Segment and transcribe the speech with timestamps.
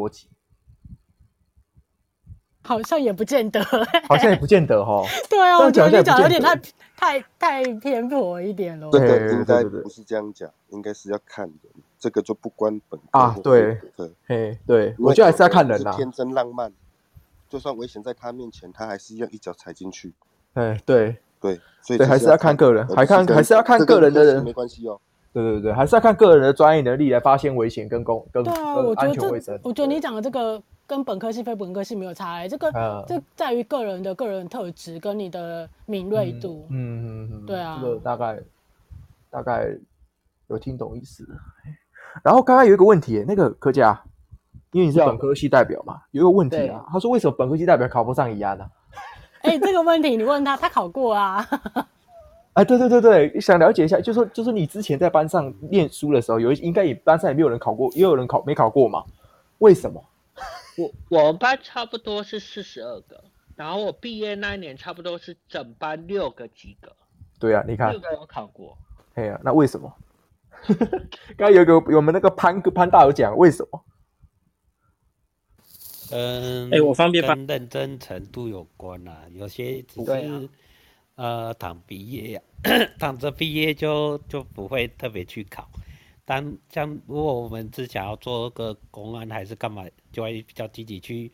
[0.00, 0.26] 逻辑？
[2.62, 3.60] 好像也不见得，
[4.06, 5.02] 好像也不见得哈。
[5.28, 6.54] 对啊，我觉得你讲有点太
[6.94, 8.88] 太太偏颇一点了。
[8.92, 13.36] 这个应该不是这样讲，应该是要看人，这个就不关本科啊。
[13.42, 15.92] 对对，嘿，对，我觉得还是要看人啦。
[15.96, 16.70] 天真浪漫，
[17.48, 20.12] 就算危险在他面前，他还是要一脚踩进去。
[20.52, 25.00] 哎，对对，所以对，还是要看个人，还看还是要看个人的人，没关系哦。
[25.32, 30.62] 对对对，还是要看个人的专业能力来发现危险跟公跟对啊，我觉得这，我觉得你讲的这个。
[30.90, 36.66] 跟本科系、非本科系没有差哎、欸，这个、呃、这在于个人的个人特质跟你的敏锐度。
[36.68, 38.40] 嗯嗯嗯，嗯对啊，这个大概
[39.30, 39.68] 大概
[40.48, 41.24] 有听懂意思。
[42.24, 44.02] 然后刚刚有一个问题、欸，那个柯佳，
[44.72, 48.64] 因为你是本科系代表嘛，有一个问题啊，他说为什么本科系代表考不上宜安呢？
[49.42, 51.46] 哎、欸，这个问题你问他，他考过啊。
[52.54, 59.04] 哎，对对对对，想了解一下，就说就是你之前在班上念书的时候，有应该也班上也没有人考过，也有人考没考过嘛？
[59.58, 60.04] 为什么？
[60.76, 63.22] 我我们班差不多是四十二个，
[63.54, 66.92] 然后我毕业那一年差不多是整班六个及格。
[67.38, 68.76] 对啊，你看，六个有考过。
[69.14, 69.92] 哎呀、啊，那为什么？
[71.36, 73.84] 刚刚有个我们那个潘潘大有讲为什么？
[76.12, 80.42] 嗯，哎，我方便跟认真程度有关啊，有些只是、啊、
[81.16, 82.42] 呃躺毕业，
[82.98, 85.68] 躺着毕业就就不会特别去考。
[86.24, 91.32] 但像如果我们只想要做个公安还是干嘛，就会比较积极去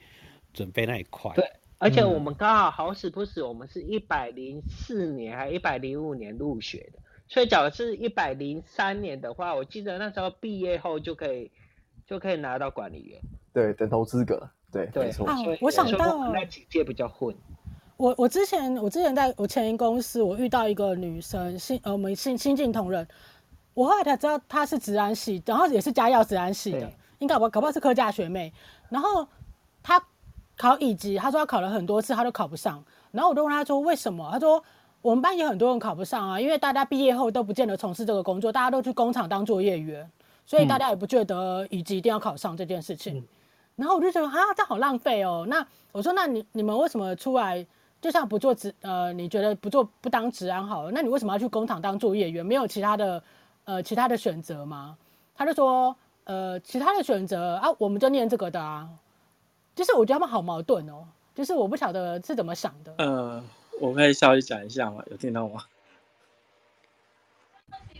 [0.54, 1.30] 准备那一块。
[1.34, 1.44] 对，
[1.78, 6.98] 而且我们刚好好死不死，我们是一百零四年还一百零五年入学的，
[7.28, 11.50] 所以假如是一百零三年的话，我记得那时候毕业后就可以
[12.06, 13.20] 就可以拿到管理员。
[13.52, 14.48] 对，等同资格。
[14.72, 15.26] 对，对没错。
[15.26, 17.34] 啊，我想到那几届比较混。
[17.96, 23.06] 我我之前我之前在我前一公司，我遇到一个女生，新呃我们新新进同仁。
[23.72, 28.52] 我后来才知道她是职安系，然后也是家药职安系的，对应该搞不搞不好是科家学妹。
[28.90, 29.26] 然后
[29.82, 30.02] 她
[30.56, 32.82] 考乙级，她说她考了很多次，她都考不上。
[33.12, 34.28] 然后我就问她说为什么？
[34.30, 34.62] 她说
[35.00, 40.10] 我们班也很多人考不上啊，因为大家毕业后都不见得从事这个工作，大家都去工厂当作业员，
[40.44, 43.18] 所以大家也不觉得乙级一定要考上这件事情。
[43.18, 43.28] 嗯、
[43.76, 45.46] 然后我就觉得啊，这好浪费哦。
[45.48, 47.66] 那我说那你你们为什么出来
[48.06, 50.92] 就像不做职呃，你觉得不做不当职安好了？
[50.92, 52.46] 那你为什么要去工厂当作业员？
[52.46, 53.20] 没有其他的？
[53.64, 54.96] 呃，其他的选择吗？
[55.34, 58.88] 他就说，呃，其他的选择啊，我们就念这个的啊。
[59.74, 61.04] 就是我觉得他们好矛盾哦，
[61.34, 62.94] 就是我不晓得是怎么想的。
[62.98, 63.42] 呃，
[63.80, 65.02] 我可以稍微讲一下吗？
[65.10, 65.64] 有听到吗？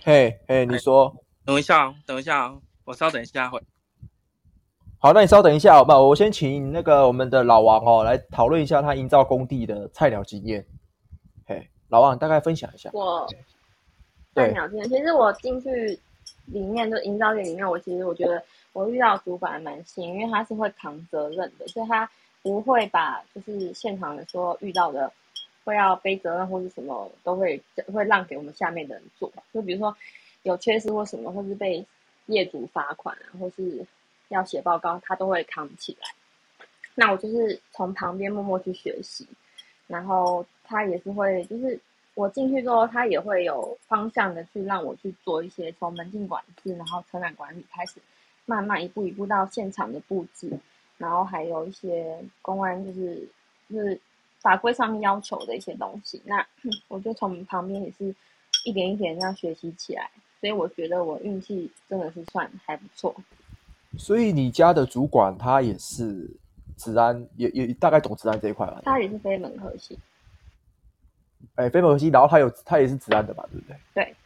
[0.05, 2.55] 嘿，嘿，你说，等一下，等一下，
[2.85, 3.61] 我稍等一下会。
[4.99, 5.99] 好，那你稍等一下，好吧？
[5.99, 10.65] 我先请那个我们的老王哦来讨论一下他营造工地的菜鸟经验。
[11.47, 12.91] 嘿，老王大概分享一下。
[12.93, 13.27] 我。
[14.35, 15.99] 菜鸟经验，其实我进去
[16.47, 22.11] 里面就营造业里面，我其实我觉得我遇到主管还蛮幸运，因为他是会扛责任的，所以他
[22.43, 25.11] 不会把就是现场的说遇到的
[25.65, 27.59] 会要背责任或是什么都会
[27.93, 29.33] 会让给我们下面的人做。
[29.55, 29.95] 就比如说
[30.43, 31.85] 有缺失或什么，或是被
[32.27, 33.87] 业主罚款啊，或是
[34.29, 36.09] 要写报告，他都会扛起来。
[36.95, 39.27] 那我就是从旁边默默去学习，
[39.87, 41.79] 然后他也是会就是。
[42.17, 48.01] 我进去之后，他也会有方向的去让我去做一些从门禁管制，然后车辆管理开始，
[48.47, 50.51] 慢慢一步一步到现场的布置，
[50.97, 53.29] 然后还有一些公安就是
[53.69, 54.01] 就是
[54.41, 56.19] 法规上面要求的一些东西。
[56.25, 56.43] 那
[56.89, 58.15] 我就从旁边也是
[58.65, 63.15] 一点一点这样学习起来，所以我觉得我运气真的是算还不错。
[63.99, 66.29] 所以你家的主管他也是
[66.77, 68.81] 治安，也也大概懂治安这一块吧？
[68.85, 69.99] 他也是非门核心。
[71.57, 73.77] 哎、欸，非本核心，然后他有他也是治安的吧，对不对？
[73.95, 74.17] 对。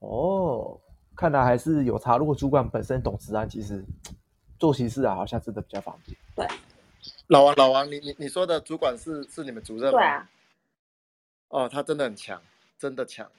[0.00, 0.78] 哦，
[1.16, 2.16] 看来还是有差。
[2.16, 3.84] 如果主管本身懂治安，其实
[4.58, 6.16] 做其事啊，好像真的比较方便。
[6.34, 6.46] 对。
[7.28, 9.98] 老王，老王，你你你说的主管是是你们主任吗？
[9.98, 10.30] 对啊。
[11.48, 12.40] 哦，他真的很强，
[12.78, 13.30] 真的强，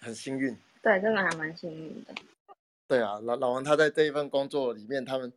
[0.00, 0.56] 很幸运。
[0.82, 2.14] 对，真的还蛮幸运的。
[2.88, 5.32] 对啊，老老王他在这一份工作里面，他们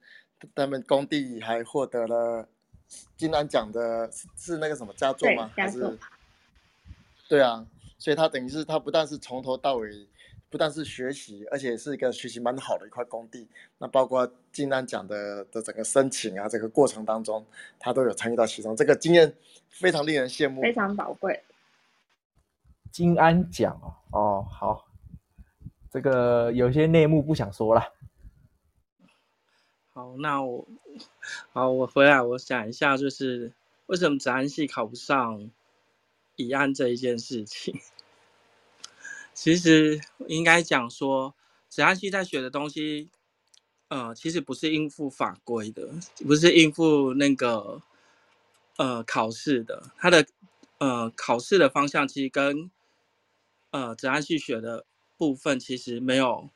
[0.54, 2.48] 他们工地还获得了。
[3.16, 5.51] 金安奖的是是那个什么佳作吗？
[5.56, 5.96] 还是？
[7.28, 7.63] 对啊，
[8.00, 10.07] 所以他等于是他不但是从头到尾，
[10.50, 13.48] 不但是学习，而且是一个学习蛮好的一块工地。
[13.78, 17.46] 那包括金安奖的的整个申请啊，这个过程当中，
[17.78, 19.31] 他都有参与到其中，这个经验
[19.69, 21.44] 非常令人羡慕，非常宝贵。
[22.92, 24.88] 金安奖哦，哦好，
[25.89, 27.94] 这个有些内幕不想说了。
[29.91, 30.68] 好，那我
[31.51, 33.51] 好，我回来，我想一下，就是
[33.88, 35.50] 为什么子安系考不上
[36.36, 37.80] 乙安这一件事情。
[39.33, 41.33] 其实应该讲说，
[41.68, 43.09] 子安系在学的东西，
[43.88, 45.89] 呃，其实不是应付法规的，
[46.25, 47.81] 不是应付那个
[48.77, 50.25] 呃考试的，它的
[50.77, 52.69] 呃考试的方向其实跟
[53.71, 54.86] 呃职安系学的
[55.19, 56.50] 部分其实没有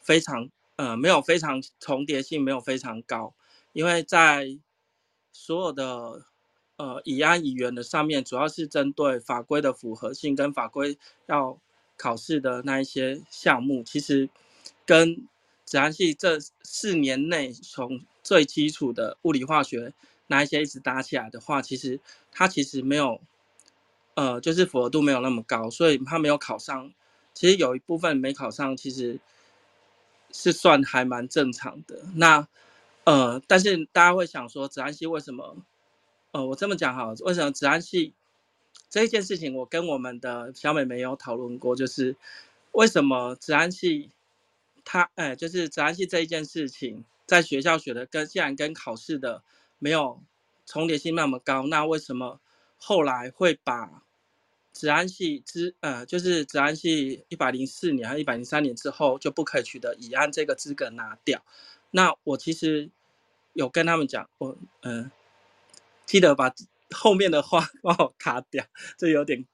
[0.00, 3.32] 非常呃没有非常重叠性，没有非常高，
[3.72, 4.58] 因为在
[5.32, 6.26] 所有的
[6.76, 11.58] 呃乙安乙原的上面，主要是针对法规的符合性跟法规要
[11.96, 14.28] 考试的那一些项目，其实
[14.84, 15.28] 跟
[15.64, 19.92] 自然系这四年内从最基础的物理化学
[20.26, 22.00] 那一些一直搭起来的话，其实
[22.32, 23.20] 它其实没有，
[24.14, 26.92] 呃，就是符合度没有那么高，所以它没有考上。
[27.36, 29.20] 其实有一部分没考上，其实
[30.32, 32.00] 是算还蛮正常的。
[32.14, 32.48] 那
[33.04, 35.58] 呃，但是大家会想说，子安系为什么？
[36.32, 38.14] 呃，我这么讲哈，为什么子安系
[38.88, 42.16] 这一件事情，我跟我们的小美眉有讨论过，就是
[42.72, 44.10] 为什么子安系。
[44.88, 49.42] 他哎，就是子安系这一件事情，在学校学的跟既然跟考试的
[49.78, 50.22] 没有
[50.64, 52.40] 重叠性那么高，那为什么
[52.78, 54.04] 后来会把
[54.76, 61.42] 职安系之呃，就是治安系一百零四年还是一百零三年之后就不可以取得乙安这个资格拿掉？
[61.90, 62.90] 那我其实
[63.54, 65.10] 有跟他们讲，我嗯、呃，
[66.04, 66.54] 记得把
[66.90, 68.64] 后面的话 帮我卡掉，
[68.98, 69.46] 这有点，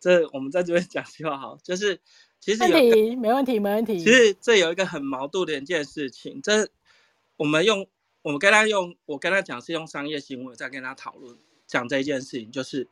[0.00, 2.00] 这我们在这边讲就好，就是。
[2.42, 3.98] 其实问题没问题，没问题。
[3.98, 6.66] 其实这有一个很矛盾的一件事情，这
[7.36, 7.86] 我们用
[8.22, 11.36] 我们跟他用，我跟他讲是用商业行为在跟他讨论
[11.66, 12.88] 讲这一件事情，就是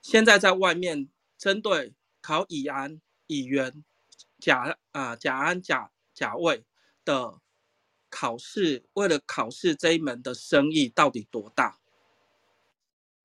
[0.00, 3.84] 现在在外面针对考乙安、乙原、
[4.38, 6.64] 甲啊、甲安、甲甲位
[7.04, 7.40] 的
[8.10, 11.78] 考试，为了考试这一门的生意到底多大？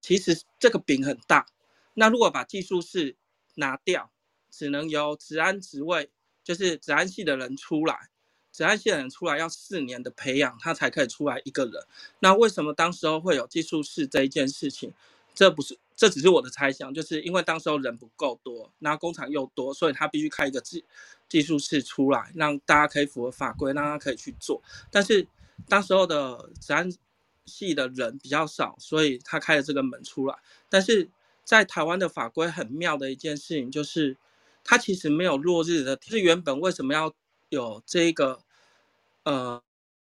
[0.01, 1.45] 其实这个饼很大。
[1.93, 3.15] 那如果把技术士
[3.55, 4.11] 拿掉，
[4.49, 6.11] 只能由治安职位，
[6.43, 8.09] 就是治安系的人出来，
[8.51, 11.85] 治安系的人出来要四年的培养，他才可以出来一个人。
[12.19, 14.93] 那为什么当时候会有技术士这一件事情？
[15.33, 20.83] 这不是，这只是我的猜想，就是因为当时候人不够多，那工厂又多，所以他必须开一个技
[21.29, 24.61] 技术室出来，让大家可以符合法规，让他可以去做。
[24.91, 25.25] 但是
[25.69, 26.91] 当时候的治安
[27.45, 30.35] 系的人比较少，所以他开了这个门出来。
[30.67, 31.09] 但是
[31.45, 34.17] 在台湾的法规很妙的一件事情就是。
[34.65, 37.13] 他其实没有落日的，就是原本为什么要
[37.49, 38.39] 有这个
[39.23, 39.61] 呃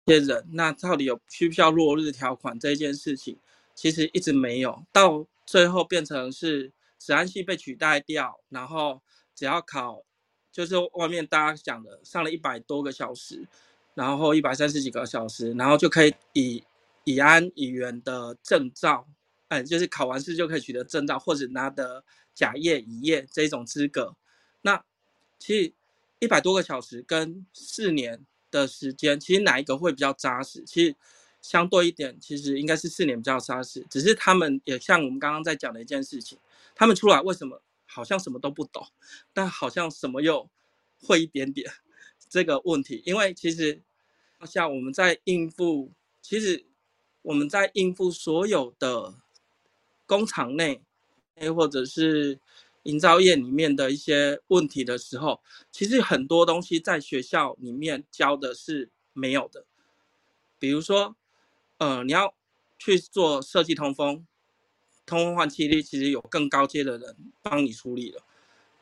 [0.07, 0.45] 些人？
[0.55, 3.39] 那到底有需不需要落日条款这件事情，
[3.77, 9.03] 其实一直没有，到最后变成是职安系被取代掉，然后
[9.35, 10.05] 只要考，
[10.53, 13.49] 就是外面大家讲的上了一百多个小时，
[13.95, 16.63] 然后一百三十几个小时，然后就可以以
[17.03, 19.09] 以安以原的证照，
[19.49, 24.15] 哎，就是考完试就可以取得证照，或者拿的甲业乙业这种资格。
[24.63, 24.85] 那
[25.41, 25.75] 其实
[26.21, 30.63] 一百多个小时跟四年的时间，其实哪一个会比较扎实？
[30.65, 30.95] 其实
[31.43, 33.87] 相对一点，其实应该是四年比较扎实。
[33.91, 36.39] 只是他们也像我们刚刚在讲的一件事情，
[36.75, 38.87] 他们出来为什么好像什么都不懂，
[39.33, 40.49] 但好像什么又
[41.03, 41.71] 会一点点
[42.29, 43.03] 这个问题？
[43.05, 43.83] 因为其实
[44.45, 46.65] 像我们在应付，其实
[47.23, 49.15] 我们在应付所有的
[50.07, 50.81] 工厂内，
[51.55, 52.39] 或者是。
[52.85, 59.67] 营造业里面的一些问题的时候，其实很多东西在学校里面教的是没有的。
[60.59, 61.15] 比如说，
[61.81, 62.35] 呃，你要
[62.79, 64.27] 去做设计通风、
[65.07, 68.23] 通风换气率，其实有更高阶的人帮你处理了。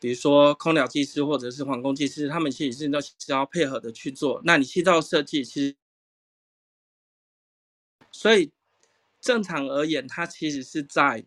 [0.00, 4.42] 比如说空调技师或者是环工技师，他们其实是都需要配合的去做。
[4.44, 5.76] 那你气道设计，其实，
[8.10, 8.50] 所以
[9.20, 11.24] 正常而言，它其实是在。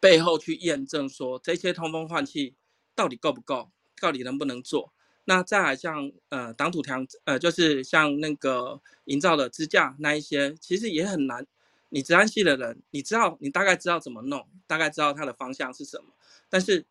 [0.00, 2.54] 背后去验证说这些通风换气
[2.94, 4.92] 到底够不够，到底能不能做？
[5.24, 11.46] 那再来像呃挡土墙，呃就是像那个营造的支架那一些，其实也很难。
[11.90, 16.14] 你职安系的人，你知道你大概知道怎么弄，大概知道它的方向是什么，
[16.48, 16.84] 但是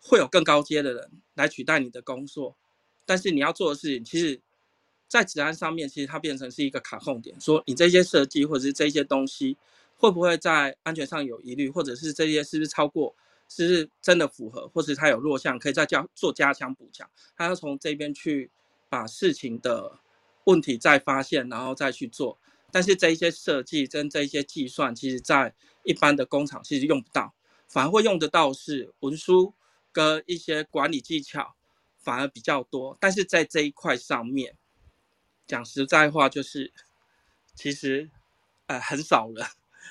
[0.00, 2.56] 会有更高阶的人来取代你的工作。
[3.06, 4.40] 但是你要做的事情，其实，
[5.08, 9.56] 在职安上面，其实它变成是一个卡控点，说你这些设计或者是这些东西。
[9.96, 13.14] 会不会在安全上有疑虑，或者是这些是不是超过，
[13.48, 17.08] 是真的符合，或是它有弱项，可以再加做加强补强？
[17.36, 18.50] 他要从这边去
[18.88, 20.00] 把事情的
[20.44, 22.38] 问题再发现，然后再去做。
[22.72, 27.34] 但是这一些设计跟这一些计算，其实在一般的工厂其实用不到，
[27.68, 29.54] 反而会用得到是文书
[29.92, 31.54] 跟一些管理技巧，
[31.98, 32.96] 反而比较多。
[33.00, 34.56] 但是在这一块上面，
[35.46, 36.72] 讲实在话，就是
[37.54, 38.10] 其实
[38.66, 39.46] 呃很少人。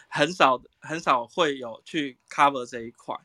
[0.10, 3.16] 很少很少会有去 cover 这一块，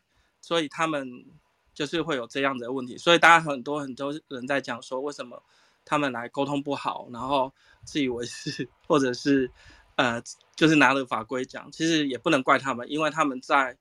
[0.49, 1.26] 所以他们
[1.75, 2.97] 就是会有这样的问题。
[2.97, 5.43] 所以大家很多很多人在讲说，为什么
[5.85, 7.52] 他们来沟通不好，然后
[7.85, 9.50] 自以为是，或者是
[9.97, 10.23] 呃，
[10.57, 13.76] 就是拿了法规讲，其实也不能怪他们，因为他们在，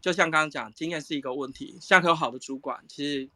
[0.00, 1.76] 就像刚刚讲，经验是一个问题。
[1.80, 3.28] 像有好的主管，其实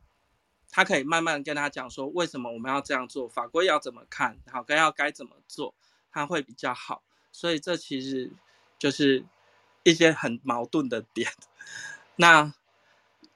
[0.71, 5.75] 他可以慢慢跟他讲说，为什么我们要这样做，法规要怎么看，好该要该怎么做，
[6.13, 7.03] 他会比较好。
[7.33, 8.31] 所以这其实
[8.79, 9.25] 就是
[9.83, 11.29] 一些很矛盾的点。
[12.17, 12.53] 那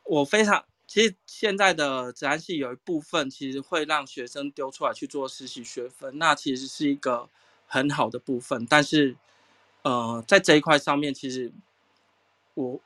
[0.05, 0.65] 我非常。
[0.87, 7.29] 其实现在的职安系有一部分其实会让学生丢出来去做实习学分，那其实是一个
[7.69, 8.67] 很好的部分。
[8.69, 9.17] 但是，
[9.83, 11.53] 呃，在这一块上面，其实
[12.55, 12.81] 我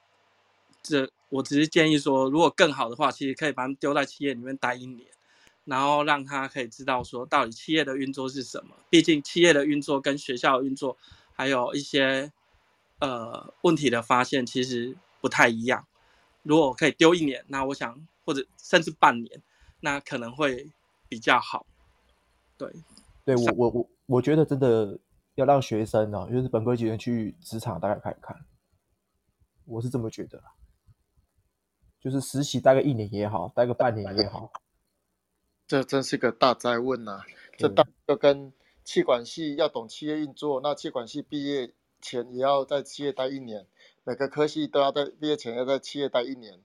[0.82, 5.08] 这我只是建议说，如果更好的话，其实可以把他们丢在企业里面待一年，
[5.64, 8.76] 然后让他可以知道说到底企业的运作是什么。
[8.90, 10.98] 毕竟企业的运作跟学校的运作
[11.32, 12.30] 还有一些
[12.98, 15.88] 呃问题的发现其实不太一样。
[16.42, 19.42] 如果我可以丢一年，那我想或者甚至半年，
[19.80, 20.70] 那可能会
[21.08, 21.64] 比较好。
[22.58, 22.70] 对，
[23.24, 24.98] 对我我我我觉得真的
[25.36, 28.44] 要让学生呢、啊，就是本科学生去职场大概看一看，
[29.64, 30.42] 我是这么觉得。
[31.98, 34.52] 就是实习待个一年也好，待个半年也好，
[35.66, 37.24] 这真是个大哉问呐、啊！
[37.56, 38.52] 这大就跟
[38.84, 43.66] 气管系要懂企业运作，那气管系毕业前也要在企业待一年。
[44.04, 46.60] 每个科系都要在毕业前要在企业待一年，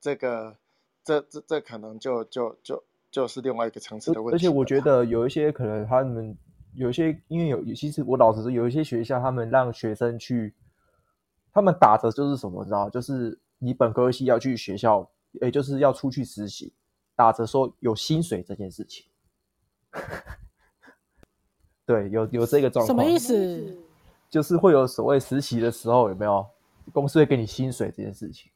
[0.00, 0.56] 这个，
[1.04, 4.36] 这这这可能就就就就是另外一个层次的问题。
[4.36, 6.36] 而且我觉得有一些可能他们
[6.74, 10.52] 有一些，因为有其实我老实说，有一些学校他们让学生去，
[11.52, 15.08] 他们打着就是什么，你知道，就是你本科系要去学校，
[15.40, 16.72] 也就是要出去实习，
[17.14, 19.06] 打着说有薪水这件事情。
[21.86, 22.86] 对，有有这个状况。
[22.86, 23.78] 什么意思？
[24.28, 26.44] 就是会有所谓实习的时候，有没有？
[26.92, 28.50] 公司会给你薪水这件事情，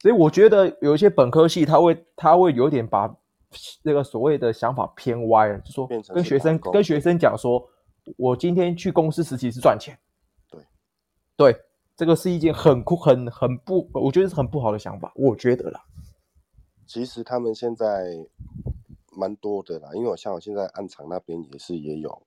[0.00, 3.14] 所以我觉得有一些本科系他会他会有点把
[3.82, 7.68] 那个所谓的想法偏歪了，就说跟学生跟学生讲说，
[8.16, 9.98] 我今天去公司实习是赚钱，
[10.50, 10.62] 对
[11.36, 11.60] 对，
[11.96, 15.84] 这个是一件很酷很很不，我觉得是很不好的想法，我觉得啦。
[16.86, 18.16] 其实他们现在
[19.16, 22.22] 蛮多的啦，因为我像我现在案场那边也是也有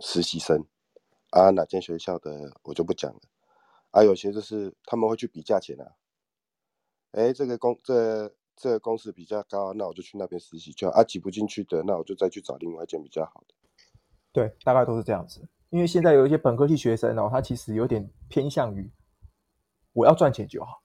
[0.00, 0.64] 实习生
[1.30, 3.20] 啊，哪间学校的我就不讲了。
[3.92, 5.86] 啊，有些就是他们会去比价钱啊，
[7.12, 10.88] 哎，这个公这这个公司比较高，那我就去那边实习就。
[10.88, 13.54] 啊，挤不进去的，那我就再去找另外一间比较好的。
[14.32, 15.46] 对，大概都是这样子。
[15.70, 18.90] 因为现在有一些本科系学生哦，他其实有点偏向于
[19.92, 20.82] 我要赚钱就好，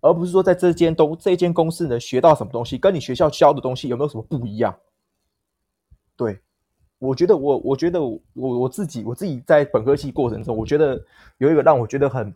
[0.00, 4.78] 而不是说在这间东这间公司能学到什么东西，跟你学校教的东西有没有什么不一样？
[6.16, 6.40] 对。
[6.98, 11.00] 我觉得我，我觉得我我自己我自己在本科系过程中，我觉得
[11.38, 12.34] 有一个让我觉得很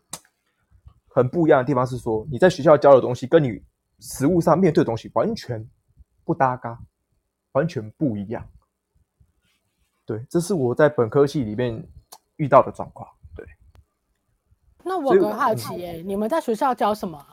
[1.09, 3.61] 很不一样的地方是说，你在学校教的东西跟你
[4.01, 5.69] 实务上面对的东西完全
[6.25, 6.79] 不搭嘎，
[7.53, 8.49] 完全不一样。
[10.07, 11.85] 对，这是我在本科系里面
[12.37, 13.09] 遇到的状况。
[13.37, 13.47] 对。
[14.85, 17.25] 那我很好奇诶、欸，你们在学校教什么？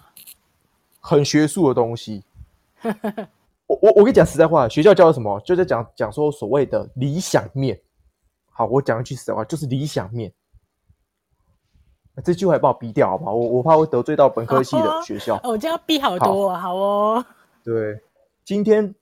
[0.99, 2.23] 很学术的东西。
[3.69, 5.39] 我我我跟你讲实在话，学校教的什么？
[5.41, 7.79] 就在讲讲说所谓的理想面。
[8.47, 10.33] 好，我讲一句实在话，就是理想面。
[12.25, 13.33] 这句话也帮我逼掉好不好？
[13.33, 15.35] 我我怕会得罪到本科系的学校。
[15.43, 17.25] 哦，我这样逼好多，好，好哦。
[17.63, 17.95] 对，
[18.43, 18.93] 今天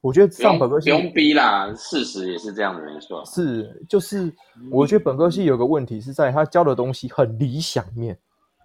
[0.00, 3.22] 我觉得上本科系不用，不用逼啦，事实也是这样的，没错。
[3.26, 4.34] 是，就是
[4.72, 8.18] 我觉得本科系有个问题是在他教的东西很理想面，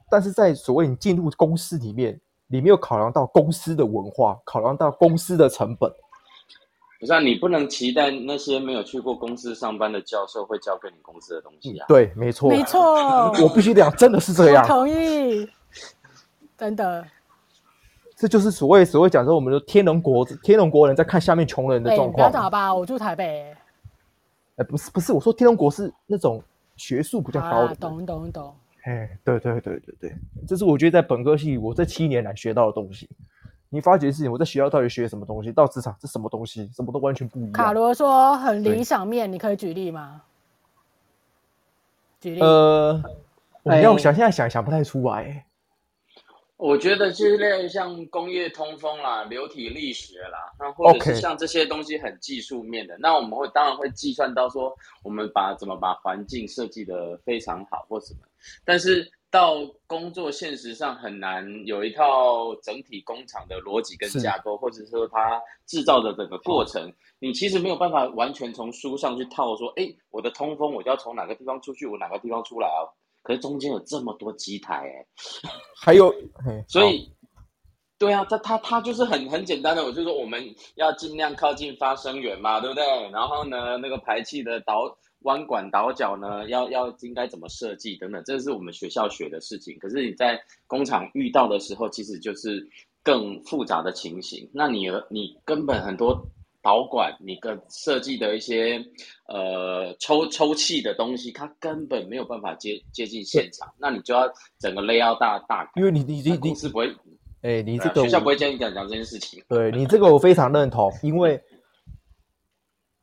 [0.09, 2.17] 但是在所谓你进入公司里面。
[2.51, 5.89] 你没有考量到公司的文化，考量到公司的成本。
[6.99, 11.85] 不是啊，你不能期待那些没有去过公司上班的教授会教给你公司的东西啊。
[11.87, 12.81] 对，没错，没错，
[13.41, 14.65] 我必须讲，真的是这样。
[14.65, 15.47] 同意，
[16.57, 17.05] 真的。
[18.17, 22.13] 这就是所谓所谓讲说，我们的天龙国天龙国人在看下面穷人的状况。
[22.13, 23.55] 不要讲吧，我住台北。
[24.57, 26.43] 哎，不是不是，我说天龙国是那种
[26.75, 27.75] 学术比较高的。
[27.75, 28.53] 懂懂懂。
[28.89, 30.15] 哎，对对对对对，
[30.47, 33.07] 这是我觉得在本科系我这七年来学到的东西。
[33.69, 35.51] 你发觉的事情，我在学校到底学什么东西？
[35.51, 36.67] 到职场这什么东西？
[36.73, 37.51] 什么都完全不一样。
[37.51, 40.23] 卡罗说很理想面，你可以举例吗？
[42.19, 42.41] 举例。
[42.41, 42.99] 呃，
[43.61, 45.45] 我要想现在想想不太出来。
[46.59, 58.19] 我觉得就是类似像工业通风啦、流体力学啦，那或者是像这些东西很技术面的.那我们会当然会计算到说，我们把怎么把环境设计得非常好或什么，
[58.65, 72.83] 但是到工作现实上很难有一套整体工厂的逻辑跟架构，或者说它制造的整个过程，你其实没有办法完全从书上去套说，哎，我的通风我就要从哪个地方出去，我哪个地方出来啊。
[73.21, 75.05] 可是中间有这么多机台哎，
[75.79, 76.13] 还有，
[76.67, 77.11] 所以
[77.97, 82.83] 对啊，他他他就是很很简单的，我就说我们要尽量靠近发声源嘛，对不对？
[83.11, 89.77] 然后呢，那个排气的导弯管导角呢，要要应该怎么设计等等，这是我们学校学的事情。
[89.79, 92.65] 可是你在工厂遇到的时候，其实就是
[93.03, 94.49] 更复杂的情形。
[94.53, 96.25] 那你你根本很多
[96.61, 98.83] 导管，你跟设计的一些
[99.27, 106.93] 呃抽抽气的东西，它根本没有办法接接近现场，那你就要整个 layout 大大，因为你你你你是不会。
[107.41, 109.41] 哎、欸，你这个、啊、学校不会建议讲讲这件事情。
[109.47, 111.41] 对你这个我非常认同，因为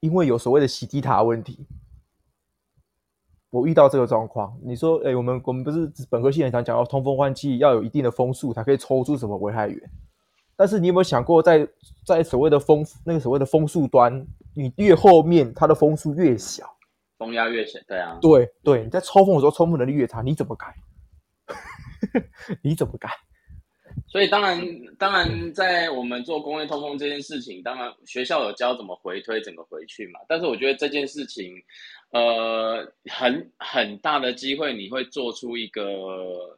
[0.01, 1.67] 因为有所谓的洗地塔问题，
[3.49, 4.55] 我遇到这个状况。
[4.63, 9.91] 你说，哎、欸，我们我们不是本科系很常讲到通风换气要有一定的风速才可以抽出什么危害源，
[10.57, 11.69] 但是你有没有想过在，在
[12.07, 16.67] 在所谓的风那个所谓的风速端，你越后面它的风速越小，
[17.19, 20.75] 风压越小，对啊，对对，你在抽风的时候抽风能力越差，你怎么改？
[22.63, 23.11] 你怎么改？
[24.07, 24.61] 所以当然，
[24.99, 30.21] 当然，在我们做工业通风这件事情，当然学校有教怎么回推整个回去嘛。
[30.29, 31.53] 但是我觉得这件事情，
[32.13, 36.57] 呃，很很大的机会你会做出一个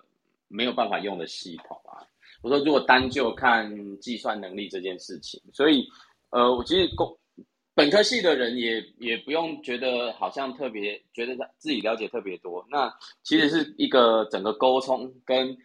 [0.48, 2.04] 没有办法用的系统啊。
[2.42, 3.70] 我说如果单就看
[4.00, 5.86] 计算能力这件事情，所以
[6.30, 7.16] 呃，我其实工
[7.74, 15.56] 本科系的人也也不用觉得好像特别觉得自己了解特别多，那其实是一个整个沟通跟。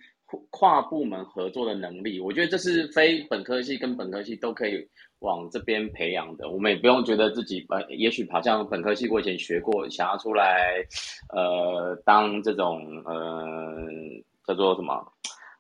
[0.50, 4.84] 跨部门合作的能力，我觉得这是非本科系跟本科系都可以
[5.20, 6.50] 往这边培养的。
[6.50, 10.84] 我们也不用觉得自己呃，也许好像本科系我以前学过，想要出来
[11.30, 13.78] 呃当这种呃
[14.48, 15.06] 叫做什么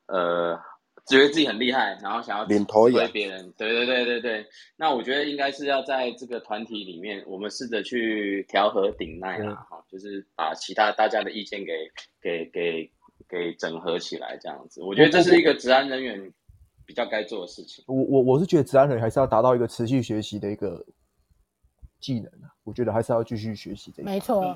[0.08, 0.60] 呃，
[1.08, 3.54] 觉得自己很厉害，然后想要领头羊别人。
[3.58, 4.46] 对对对对对。
[4.76, 11.74] 那我觉得应该是要在这个团体里面，我们试着去调和顶耐啦，哈、嗯，就是把其他大家的意见给
[12.22, 12.92] 给给。
[13.30, 16.32] 给整合起来，这样子，我觉得这是一个治安人员
[16.86, 17.84] 比较该做的事情。
[17.88, 20.86] 我我我是觉得治安人员还是要达到一个持续学习的一个
[22.00, 24.10] 技能啊，我觉得还是要继续学习这个。
[24.12, 24.56] 没错。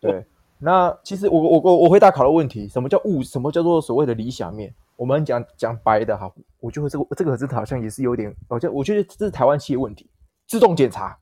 [0.00, 0.22] 对，
[0.58, 3.22] 那其实我我我我回答考的问题，什么叫物？
[3.22, 4.74] 什么叫做所谓的理想面？
[4.96, 6.30] 我们讲讲白的哈，
[6.60, 10.08] 我觉得这个这个真的好像也是有点，我觉我觉得这是台湾企业问题，
[10.46, 11.18] 自动检查。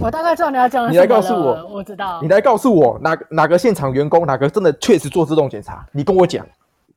[0.00, 0.92] 我大概知道你要讲什么。
[0.92, 2.22] 你来告诉我，我知道。
[2.22, 5.86] 你来告诉我哪哪个现场员工，哪个真的确实做自动检查？
[5.92, 6.46] 你跟我讲。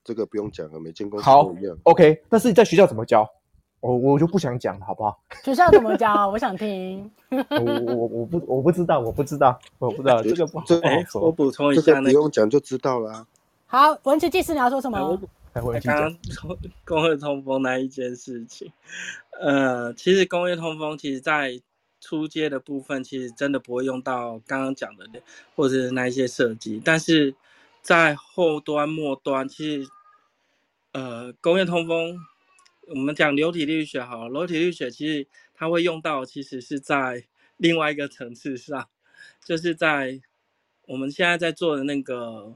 [0.04, 1.76] 这个不用讲了，每间公司都一样。
[1.84, 3.28] OK，但是你在学校怎么教？
[3.82, 5.20] 我我就不想讲了，好不好？
[5.44, 6.30] 学校怎么教？
[6.30, 7.12] 我想听。
[7.30, 10.66] 我我我不我不知道，我不知道，我不知道这个不好。
[11.16, 13.28] 我补充一下，不用讲就知道了。
[13.76, 15.20] 好，文琪技师，你要说什么？
[15.54, 16.18] 刚刚
[16.86, 18.72] 工业通风那一件事情，
[19.38, 21.62] 呃，其实工业通风其实在。
[22.02, 25.10] 出街的部分其实真的不会用到刚刚讲的，
[25.56, 27.34] 或者是那一些设计，但是
[27.82, 29.90] 在后端末端，其实
[30.92, 32.16] 呃工业通风，
[32.90, 37.24] 我们讲流体力学好了，流体力学其实它会用到，其实是在
[37.58, 38.88] 另外一个层次上，
[39.44, 40.22] 就是在
[40.86, 42.56] 我们现在在做的那个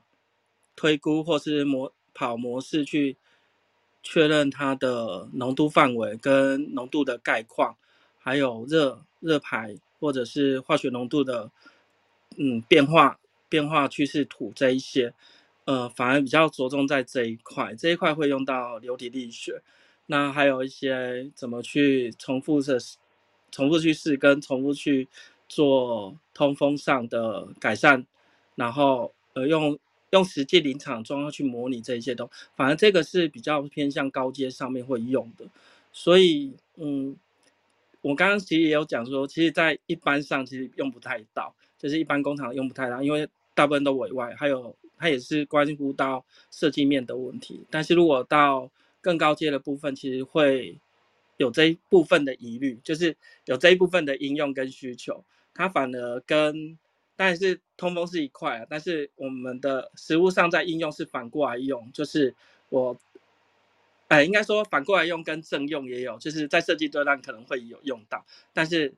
[0.80, 3.18] 推估或是模跑模式去
[4.02, 7.76] 确认它的浓度范围跟浓度的概况，
[8.20, 9.02] 还有热。
[9.22, 11.52] 热排或者是化学浓度的，
[12.38, 15.14] 嗯，变化变化趋势图这一些，
[15.66, 19.62] 呃，反而比较着重在这一块，这一块会用到流体力学。
[20.06, 22.80] 那还有一些怎么去重复的，
[23.52, 25.10] 重复去试跟重复去
[25.50, 28.06] 做通风上的改善，
[28.56, 29.78] 然后呃用
[30.12, 35.46] 用实际临场状况去模拟这一些东西，反而这个是比较偏向高阶上面会用的。
[35.92, 37.16] 所以嗯。
[38.02, 47.60] 我刚刚其实也有讲说，其实，在一般上其实用不太到，就是一般工厂用不太到，因为大部分都委外，还有它也是关乎到设计面的问题。
[47.70, 50.78] 但是如果到更高阶的部分，其实会
[51.36, 56.78] 有这一部分的疑虑，就是有这一部分的应用跟需求，它反而跟
[57.20, 62.34] 但是通风是一块啊，但是我们的实务上在应用是反过来用，就是
[62.70, 62.98] 我。
[64.08, 68.92] 哎，应该说反过来用跟正用也有，就是在设计端段可能会有用到，但是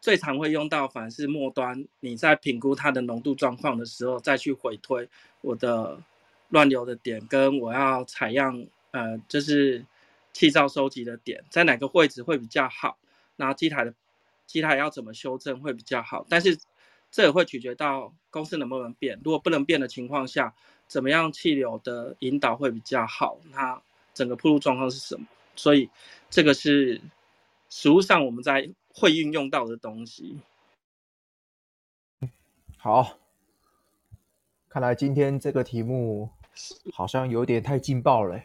[0.00, 5.06] 最常会用到反而是末端，你在评估它的浓度状况的时候，再去回推
[5.42, 6.02] 我的
[6.48, 9.84] 乱流的点跟我要采样，呃，就是
[10.32, 12.96] 气罩收集的点在哪个位置会比较好，
[13.36, 13.92] 然后机台的
[14.46, 16.58] 机台要怎么修正会比较好，但是
[17.10, 20.54] 这也会取决到公司能不能变，如果不能变的情况下，
[20.86, 23.80] 怎么样气流的引导会比较好，那。
[24.12, 25.24] 整个铺路状况是什么？
[25.54, 25.88] 所以
[26.28, 27.00] 这个是
[27.70, 30.40] 实物上我们在会运用到的东西。
[32.76, 33.16] 好，
[34.68, 36.28] 看来今天这个题目
[36.92, 38.42] 好像有点太劲爆了。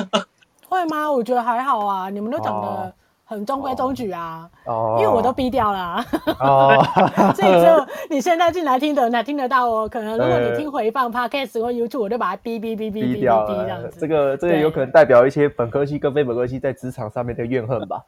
[0.66, 1.12] 会吗？
[1.12, 2.96] 我觉得还好啊，你们都讲的
[3.32, 4.48] 很中规中矩啊。
[4.66, 4.96] 哦。
[5.00, 6.04] 因为我都逼掉了。
[6.38, 6.82] 哦。
[7.34, 9.88] 所以只有你现在进来听的人才听得到哦。
[9.88, 13.98] 可能如果你听回放 Podcast 或 YouTube，我就把它逼逼逼逼逼掉这样子。
[14.00, 18.02] 这个这个有可能代表一些本科系跟非本科系在职场上面的怨恨吧。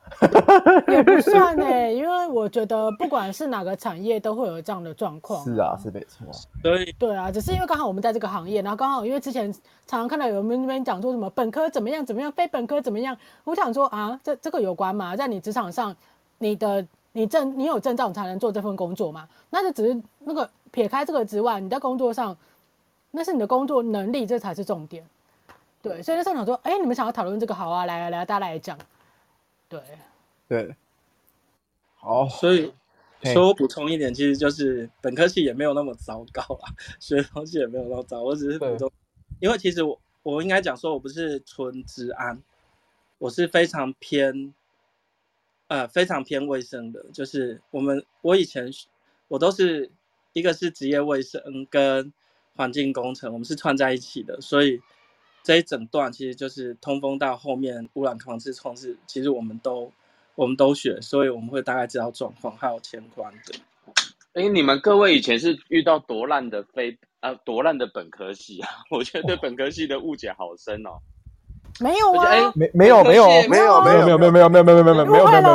[0.88, 5.42] 也不算哎，因为我觉得不管是哪个产业都会有这样的状况。
[5.44, 6.26] 是啊，是没错。
[6.62, 6.84] 对。
[6.98, 9.52] 对啊，只是因为刚好我们在这个行业，然后刚好因为之前
[9.86, 15.16] 常常看到有人那边讲说什么本科怎么样怎么样，非本科怎么样，我想说啊，这这个有关吗？
[15.16, 15.94] 在你职场上，
[16.38, 19.28] 你的你证你有证照你才能做这份工作嘛？
[19.50, 22.36] 那就只是那个撇开这个之外，你在工作上，
[23.10, 25.04] 那是你的工作能力，这才是重点。
[25.82, 28.78] 对，所以那时候想说，哎，你们想要讨论这个好啊，来来来，大家来讲。
[29.68, 29.80] 对。
[30.48, 30.74] 对。
[31.96, 32.72] 好，所以，
[33.22, 38.90] 所以我补充一点，其实就是本科系也没有那么糟糕啊，学的东西也没有那么糟，我只是补充，
[39.40, 42.42] 因为其实我我应该讲说，我不是纯治安，
[43.18, 44.54] 我是非常偏，
[45.68, 48.70] 呃，非常偏卫生的，就是我们我以前
[49.28, 49.90] 我都是
[50.32, 52.12] 一个是职业卫生跟
[52.54, 54.80] 环境工程，我们是串在一起的，所以
[55.42, 59.92] 这一整段其实就是通风到后面污染防治控制，其实我们都。
[60.36, 63.54] 我们都学，所以我们会大概知道状况，还有前观的。
[64.32, 68.68] 哎、你们各位以前是遇到多烂的非啊，多烂的本科系啊？
[68.92, 71.00] 我觉得对本科系的误解好深哦。
[71.80, 75.52] 没有啊，没没有没有没有没有没有没有没有没有没有没有没有没有没有没有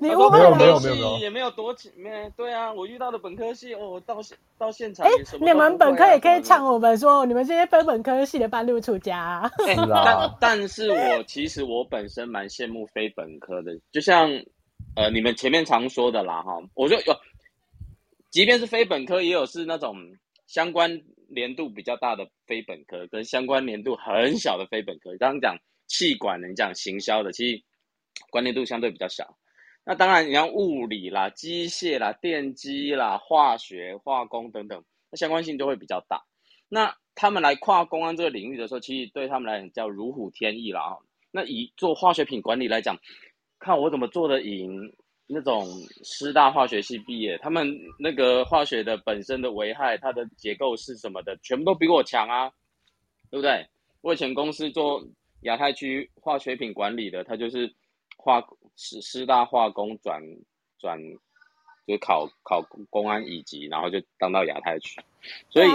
[0.00, 9.50] 没有没有没有没有没有也没有多没对啊，我遇到的本科系哦，到现到现场哎，你们本科也可以呛我们说，你们这些非本科系的半路出家。
[9.64, 14.28] 是啊，但但是我其实我本身蛮羡慕非本科的，就像
[14.96, 17.16] 呃你们前面常说的啦哈，我就有，
[18.30, 19.96] 即便是非本科，也有是那种
[20.46, 21.00] 相关。
[21.34, 27.62] 年度比较大的非本科跟相关年度很小的非本科，刚刚讲气管，你讲行销的，其实
[28.30, 29.36] 关联度相对比较小。
[29.84, 36.22] 那当然，你像物理啦、机械啦、电机啦、化学、化工等等，那相关性就会比较大。
[36.68, 40.98] 那他们来跨公安这个领域的时候，其实对他们来讲叫如虎添翼啦。
[41.32, 42.96] 那以做化学品管理来讲，
[43.58, 44.94] 看我怎么做得赢。
[45.32, 45.66] 那种
[46.04, 52.52] 师大化学系毕业，他们那个化学的本身的危害，它的结构是什么的，全部都比我强啊，
[53.30, 53.66] 对不对？
[54.02, 55.02] 我以前公司做
[55.42, 57.72] 亚太区化学品管理的，他就是
[58.16, 58.44] 化
[58.76, 60.20] 师师大化工转
[60.78, 60.98] 转，
[61.86, 65.00] 就考考公安乙级，然后就当到亚太区，
[65.50, 65.68] 所以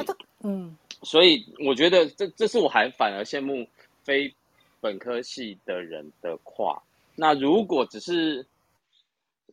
[0.44, 3.68] 嗯，所以我觉得这这是我还反而羡慕
[4.04, 4.34] 非
[4.80, 6.82] 本科系的人的跨。
[7.16, 8.46] 那如果只是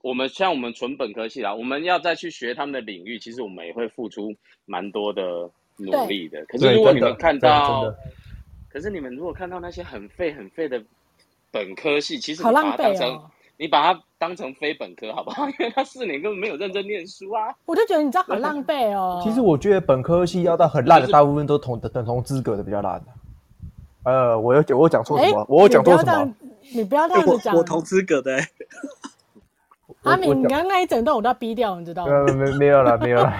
[0.05, 4.35] 我们像我们纯本科系啦，我们要再去学他们的领域，其实我们也会付出
[4.67, 6.45] 蛮多的努力的。
[6.45, 7.91] 可是如果你们看到，
[8.69, 10.83] 可是你们如果看到那些很废很废的
[11.51, 15.49] 本科系，其实你把它当成、哦、你把它当成非本科好不好？
[15.57, 17.57] 因为他四年根本没有认真念书啊。
[17.65, 19.19] 我就觉得你知道很浪费哦。
[19.25, 23.07] 其实我觉得本科系要到很烂的，大部分都同等同资格的比较烂的。
[24.05, 25.47] 呃，我有我讲错什么？
[25.49, 26.35] 我有讲错什么？
[26.75, 28.47] 你不要这样子讲、欸，我同资格的、欸。
[30.05, 32.25] 阿明，你刚刚那一整段我都要逼掉，你知道吗？
[32.33, 33.33] 没没有了，没有了，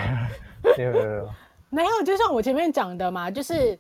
[0.77, 1.29] 没有没有。
[1.71, 3.79] 没有，就像我前面讲的嘛，就是，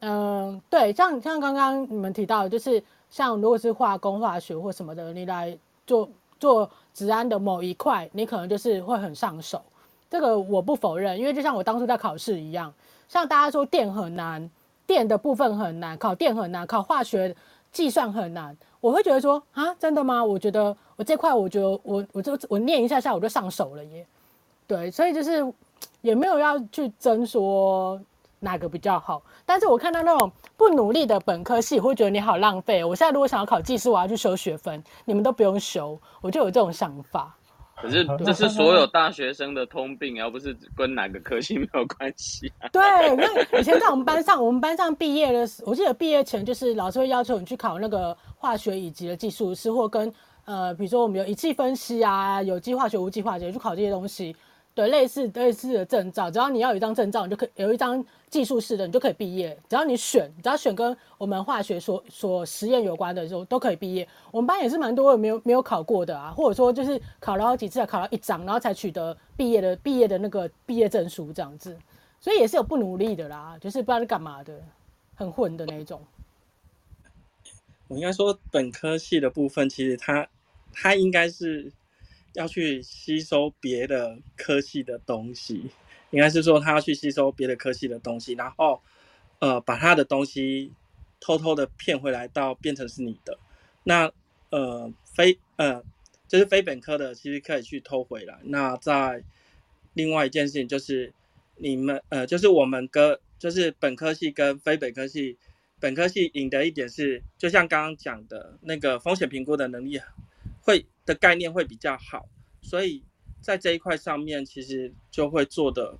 [0.00, 9.60] 嗯、呃，对，像像刚刚你们提到的，就是像如果是化工、化学或什么的，你来做做治安的某一块，你可能就是会很上手。
[10.08, 12.72] 这个我不否认，因为就像我当初在考试一样，
[13.08, 14.48] 像大家说电很难，
[14.86, 17.34] 电的部分很难，考电很难，考化学
[17.72, 18.56] 计算很难。
[18.80, 20.24] 我会觉得说啊，真的吗？
[20.24, 24.04] 我觉得我这块，我觉得我我就我念一下下我就上手了耶。
[24.66, 25.50] 对，所以就是
[26.00, 27.98] 也没有要去争说
[28.40, 29.22] 哪个比较好。
[29.46, 32.82] 但是我看到那种不努力的本科系，我会觉得你好浪费。
[32.82, 37.32] 我现在如果想要考技师，我要去修学分，你们都不用修，我就有这种想法。
[37.80, 42.66] 可是这是所有大学生的通病，而不是跟哪个科系没有关系啊。
[42.72, 42.82] 对，
[43.14, 50.12] 那以前在我们班上，我们班上毕业的时候，我记得毕业前就是老师会要求你去考那个化学乙级的技术师，或跟
[50.48, 54.34] 呃，比如说我们有仪器分析啊，有机化学、无机化学，去考这些东西。
[54.74, 59.54] 对，类似类似的证照，只要你要有一张证照，你就可以有一张技术式的，你就可以毕业。
[59.68, 64.08] 只要你选，只要选跟我们化学所所实验有关的，就都可以毕业。
[64.30, 71.76] 我们班也是蛮多人没有没有考过的啊，或者说就是考了好几次，考了一张，然后才取得毕业的毕业的那个毕业证书这样子。
[72.20, 74.58] 所以也是有不努力的啦，就是不知道是干嘛的，
[75.14, 76.00] 很混的那种。
[77.88, 80.28] 我应该说本科系的部分，其实它
[80.72, 81.72] 他应该是。
[82.34, 85.70] 要去吸收别的科系的东西，
[86.10, 88.80] 应该是说他要去吸收别的科系的东西，然后，
[89.40, 90.70] 呃，把他的东西
[91.18, 93.36] 偷偷的骗回来到变成是你的。
[93.82, 94.12] 那
[94.50, 95.82] 呃非呃
[96.28, 98.38] 就是非本科的，其实可以去偷回来。
[98.44, 99.24] 那在
[99.94, 101.12] 另外一件事情就是
[101.56, 105.38] 你们呃就是我们跟就是本科系跟非本科系，
[105.80, 109.98] 本科系赢的一点是，就像刚刚讲的那个风险评估的能力
[110.62, 112.28] 会的概念会比较好，
[112.60, 113.02] 所以
[113.40, 115.98] 在这一块上面其实就会做的。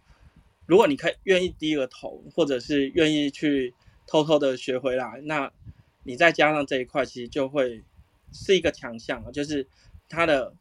[0.67, 3.73] 如果你可以愿意低个头，或者是愿意去
[4.07, 5.51] 偷偷的学回来，那
[6.03, 7.83] 你再加上这一块，其实就会
[8.33, 9.31] 是一个强项啊。
[9.31, 9.67] 就是
[10.11, 10.53] 它的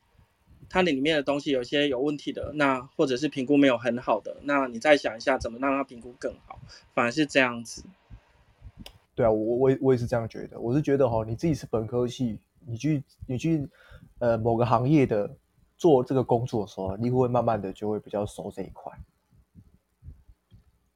[0.70, 6.58] 它里面的东西有些有问题的，那或者是评估没有很好的，那你再想一下怎么让它评估更好，
[6.94, 7.84] 反而是这样子。
[9.14, 10.58] 对啊，我我我也是这样觉得。
[10.60, 13.68] 我是觉得哈，你自己是本科系，你去你去
[14.20, 15.38] 呃某个行业的
[15.78, 18.92] 做这个工作的时候，你会慢慢的就会比较熟这一块。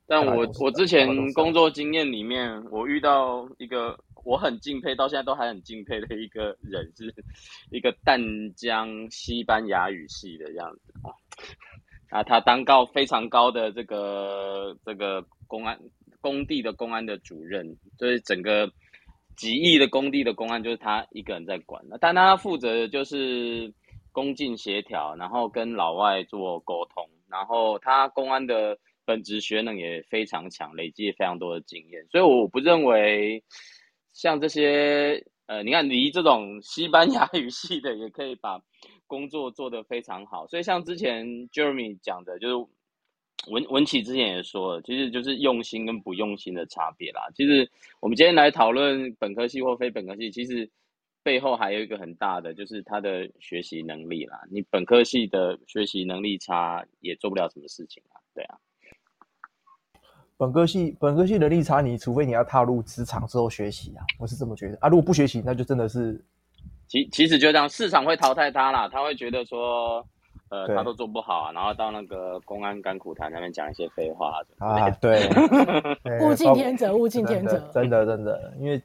[0.08, 7.16] 但我我之前工作经验里面，我遇到一个我很敬佩，到现在都还很敬佩的一个人，是
[7.72, 8.20] 一个淡
[8.54, 11.16] 江西班牙语系的样子啊。
[12.10, 15.80] 啊，他当高非常高的这个这个公安
[16.20, 18.70] 工地的公安的主任，就是整个
[19.36, 21.84] 几亿的工地的公安，就是他一个人在管。
[22.00, 23.74] 但他负责的就是
[24.12, 28.78] 工进协调，然后跟老外做沟通，然后他公安的。
[29.04, 33.44] 本职学能也非常强，累积非常多的经验，所以我不认为
[34.14, 38.62] 像这些呃，你看离这种西班牙语系的也可以把
[39.08, 40.48] 工作做得非常好。
[40.48, 42.72] 所以像之前 Jeremy 讲的，就是
[43.48, 47.22] 文文琪之前也说了，其实就是用心跟不用心的差别啦。
[47.36, 50.70] 其实我们今天来讨论本科系或非本科系，其实
[51.24, 54.40] 背后还有一个很大的，就是他的学习能力啦。
[54.52, 58.58] 你本科系的学习能力差，也做不了什么事情啊，对啊。
[60.38, 64.90] 本科系本科系能力差，你除非你要踏入职场之后学习啊，我是这么觉得啊。
[64.90, 66.20] 如果不学习，那就真的是，
[66.88, 70.04] 其其实就这样，市场会淘汰他啦，他会觉得说，
[70.52, 75.30] 呃，他都做不好啊，然后到那个公安甘苦谈那边讲一些废话啊， 对，
[76.22, 78.82] 物竞天择，物竞天择，真的真的，因为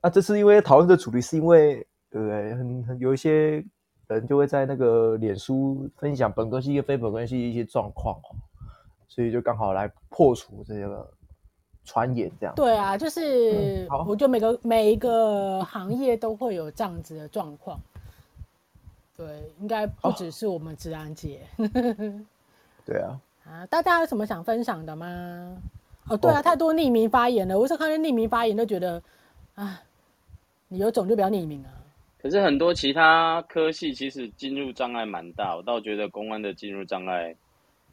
[0.00, 1.76] 啊，这是因为讨论的主题，是因为
[2.10, 2.54] 对不对？
[2.54, 3.64] 很很有一些
[4.08, 8.34] 人就会在那个脸书分享本科系跟非本科系一些状况哦。
[9.08, 11.08] 所以就刚好来破除这个
[11.84, 12.54] 传言，这样。
[12.56, 17.80] 对啊，就是我觉得每个每一个行业都会有这样子的状况。
[19.16, 19.26] 对，
[19.60, 21.40] 应该不只是我们治安界。
[22.84, 23.20] 对啊。
[23.44, 25.56] 啊，大家有什么想分享的吗？
[26.08, 27.58] 哦，对啊，太多匿名发言了。
[27.58, 29.02] 我是看见匿名发言都觉得，
[29.54, 29.80] 啊，
[30.68, 31.70] 你有种就不要匿名啊。
[32.20, 37.34] 可是很多其他科系其实进入障碍蛮大，我倒觉得公安的进入障碍。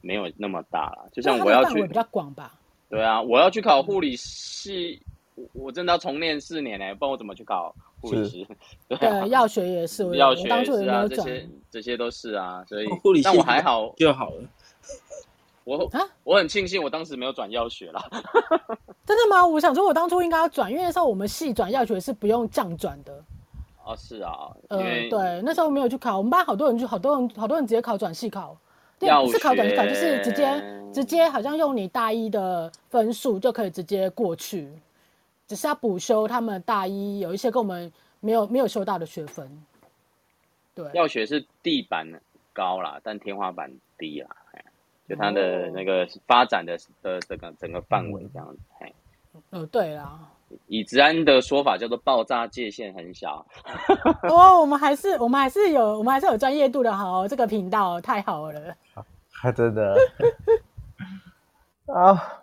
[0.06, 2.54] 没有那么大了，就像我要去比较广吧。
[2.90, 5.02] 对啊，我要去考护理系，
[5.36, 7.74] 我我真的要重念四年呢、欸，不然我怎么去考
[8.04, 8.48] 护理师？
[8.90, 14.44] 对，啊、对，药学也是，药学也是啊，这些这些都是啊，所以护理系但我还好就好了。
[15.64, 18.06] 我啊，我很庆幸我当时没有转药学啦。
[19.08, 19.48] 真的吗？
[19.48, 23.24] 我想说，我当初应该要转，因为那时候我们系转药学是不用降转的。
[23.86, 28.58] 哦，是啊，呃，对，那时候没有去考，我们班好多人就好多人好多人直接考转系考。
[29.00, 34.70] 对，不是考转系考，就是直接直接好像用你大一的分数就可以直接过去，
[35.48, 39.64] 只是要补修他们大一有一些跟我们没有没有修到的学分。
[40.76, 42.08] 对，药学是地板
[42.54, 44.30] 高啦，但天花板低啦，
[45.08, 48.60] 就它的那个发展的的这个整个范围这样子。
[48.80, 48.94] 嘿，
[49.52, 50.20] 呃，对啦。
[50.68, 53.44] 以职安的说法叫做爆炸界限很小。
[54.30, 58.76] 哦，我们还是我们还是有我们还是有专业度的，好，这个频道太好了。
[59.32, 59.98] 还真的
[61.88, 62.40] 啊！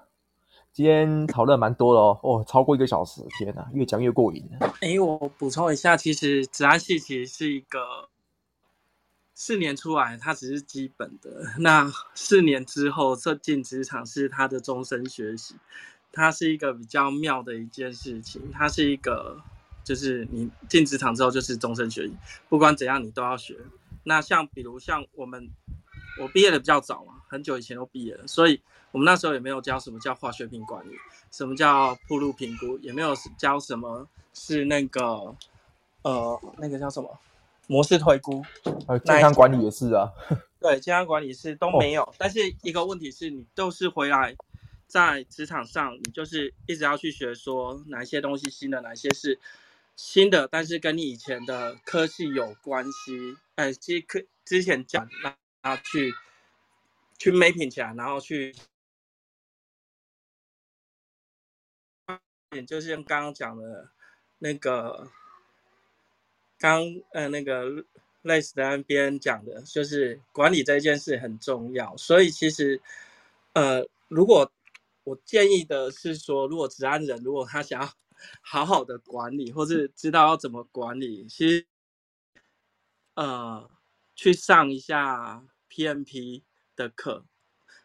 [0.80, 4.42] 今天讨论蛮多的哦，哦，超过一个小时，天哪，越讲越过瘾。
[4.80, 8.08] 哎、我补充一下，其实职安系其实是一个
[9.34, 11.52] 四年出来，它只是基本的。
[11.58, 15.54] 那四年之后，这进职场是他的终身学习。
[16.12, 19.38] 它是一个比较妙的一件事情，它是一个，
[19.84, 22.16] 就是你进职场之后就是终身学习，
[22.48, 23.58] 不管怎样你都要学。
[24.04, 25.50] 那像比如像我们，
[26.20, 28.60] 我毕业的比较早嘛，很久以前都毕业了，所以
[28.92, 30.94] 我们那时候也没有教什么叫化学品管理，
[31.30, 35.34] 什么叫铺路评估，也没有教什么是那个，
[36.02, 37.18] 呃，那个叫什么
[37.66, 38.44] 模式推估，
[38.86, 40.10] 呃，健康管理也是啊，
[40.60, 42.02] 对，健康管理是都没有。
[42.02, 44.36] 哦，但是一个问题是你都是回来。
[44.92, 49.38] 在职场上，你就是一直要去学，说哪些东西新的，哪些是
[49.94, 53.36] 新的，但是跟你以前的科系有关系。
[53.54, 55.08] 哎，其实科之前讲，
[55.62, 56.12] 那去
[57.18, 58.54] 去 mapping 起来，然后去
[62.66, 63.90] 就是像刚刚讲的，
[64.38, 65.08] 那个
[66.58, 67.84] 刚呃那个
[68.22, 71.96] 类似的那边讲的，就是管理这件事很重要。
[71.96, 72.80] 所以其实
[73.52, 74.50] 呃，如果
[75.04, 77.92] 我建议的是说，如果职安人如果他想要
[78.42, 81.66] 好好的管理，或是知道要怎么管理，其实
[83.14, 83.70] 呃
[84.14, 86.42] 去上一下 PMP
[86.76, 87.24] 的课。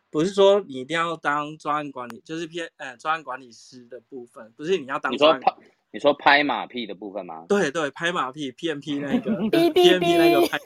[0.10, 5.12] 不是说你一定要当专案管理，就是偏呃专案管理师的部分，不是你要当。
[5.12, 5.54] 你说拍，
[5.92, 7.46] 你说拍马屁的部分吗？
[7.50, 10.58] 对对，拍马屁，PMP 那个，PMP 那个拍，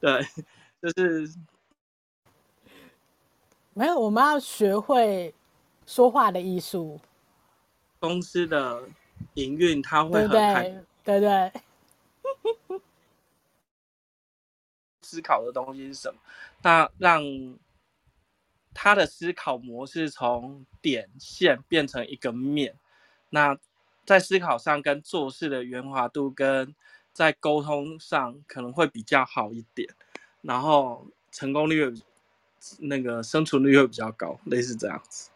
[0.00, 0.22] 对，
[0.80, 1.34] 就是
[3.74, 5.34] 没有，我们要学会
[5.86, 6.98] 说话的艺术。
[7.98, 8.82] 公司的
[9.34, 11.52] 营运，他会很对对对，
[15.10, 16.20] 思考的东西是什么？
[16.62, 17.22] 那让。
[18.72, 22.78] 他的思考模式从点线变成一个面，
[23.30, 23.58] 那
[24.06, 26.72] 在思考上跟做事的圆滑度跟
[27.12, 29.88] 在沟通上可能会比较好一点，
[30.40, 31.92] 然后成功率
[32.78, 35.30] 那个生存率会比较高，类似这样子，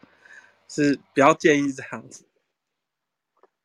[0.69, 2.23] 是比较建议这样子。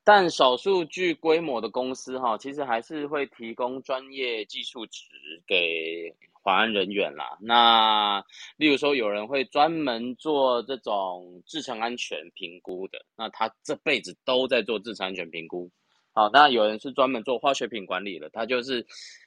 [0.04, 5.04] 但少数具规模的公司哈，其实还是会提供专业技术值
[5.46, 6.14] 给。
[6.42, 8.24] 保安人员啦，那
[8.56, 15.70] 例如说有人会专门做这种制程安全评估的，那他这辈子都在做制程安全评估。
[16.14, 18.86] 好，那有人是专门做化学品管理的，他就是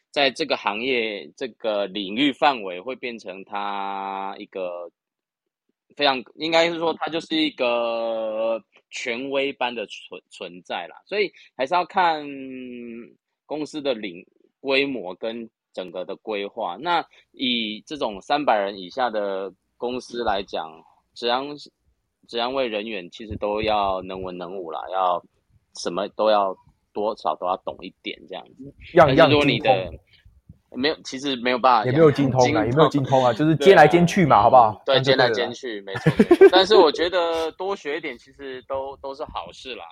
[0.10, 4.90] 在这个行业这个领域范围会变成他一个
[5.96, 12.26] 非常应该是说它就是一个权威般的存存在啦，所以还是要看
[13.46, 14.26] 公司的领
[14.60, 15.50] 规模跟。
[15.76, 20.70] 整个的规划，那以这种三百人以下的公司来讲，
[21.16, 21.44] 职安
[22.28, 25.20] 职安卫人员其实都要能文能武啦，要
[25.82, 26.56] 什么都要
[26.94, 28.72] 多少都要懂一点这样子。
[28.94, 30.00] 样样精通。
[30.76, 34.82] 没有，其实没有办法，也没有精通啊，也没有精通啊，就是兼来兼去嘛，好不好？
[34.86, 36.12] 对，兼来兼去，没错。
[36.52, 39.84] 但是我觉得多学一点，其实都都是好事啦。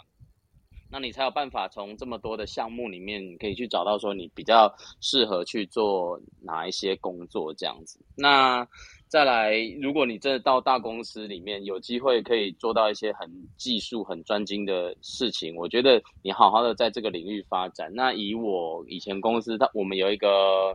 [0.94, 7.98] 那你才有办法从这么多的项目里面，可以去找到说你比较适合去做哪一些工作这样子。
[8.15, 8.67] 那
[9.12, 17.91] 再来，如果你真的到大公司里面有机会可以做到一些很技术、很专精的事情，我觉得你好好的在这个领域发展。
[17.93, 20.73] 那以我以前公司，它我们有一个。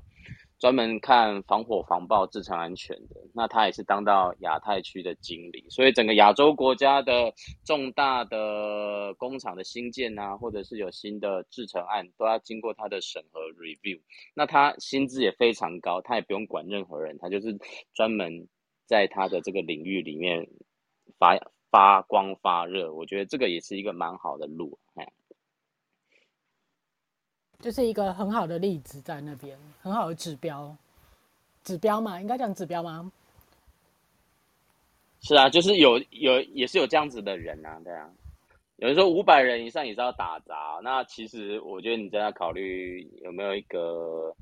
[0.58, 7.32] 专门看防火防爆制程安全的，那他也是当到亚太区的经理，所以整个亚洲国家的
[7.64, 14.00] 重大的工厂的新建啊，或者是有新的制程案，都要经过他的审核 review。
[14.34, 17.58] 那他薪资也非常高，他也不用管任何人，他就是
[17.92, 18.48] 专门
[18.86, 20.48] 在他的这个领域里面
[21.18, 21.38] 发
[21.70, 22.94] 发光发热。
[22.94, 25.12] 我觉得这个也是一个蛮好的路，哎。
[27.58, 30.76] 就是一个很好的例子在那边，很好的指标，
[31.64, 33.10] 指标嘛，应该讲指标吗？
[35.22, 38.08] 是啊，就是有有也是有这样子的人啊，对啊。
[38.76, 44.32] 有人说五百人以上也是要打杂，那其实我觉得你在那考虑有没有一个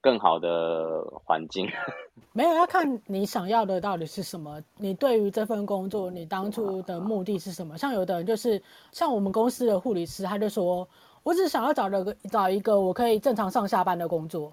[0.00, 1.68] 更好的环境。
[2.32, 4.60] 没有，要看你想要的到底是什么。
[4.78, 7.76] 你对于这份工作，你当初的目的是什么？
[7.76, 8.60] 像有的人就是
[8.92, 10.88] 像我们公司的护理师，他就说。
[11.26, 14.52] 我只想要找了个找一个我可以正常上下班的工作，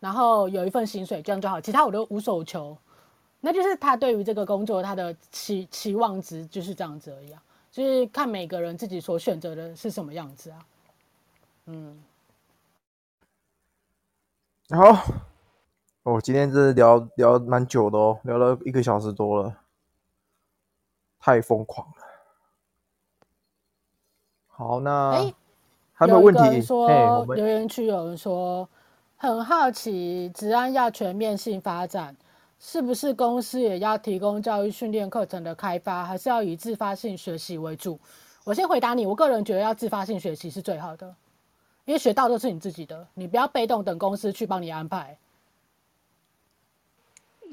[0.00, 2.76] 然后有一份薪水，这样就好，其他我都无所求。
[3.40, 7.42] 那就是他对于这个工作他的期期望值就是这样子而已啊，
[7.72, 10.58] 就是看每个人自己所选择的是什么样子啊。
[11.64, 12.04] 嗯，
[14.68, 15.02] 好，
[16.02, 19.56] 哦，今天这聊聊蛮久的哦，聊了一个小时多了，
[21.18, 21.94] 太疯狂了。
[24.48, 25.12] 好，那。
[25.12, 25.34] 欸
[26.06, 26.40] 有问题。
[26.42, 28.68] 有人说留言区有人说
[29.16, 32.16] 很好奇，职安要全面性发展，
[32.58, 37.98] 是不是公司也要提供教育训练课程的开发，还是要以自发性学习为主？
[38.44, 41.14] 我先回答你，我个人觉得要自发性学习是最好的，
[41.84, 45.18] 因为学到都是你自己的，你不要被动等公司去帮你安排。